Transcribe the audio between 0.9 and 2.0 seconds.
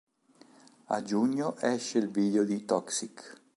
giugno esce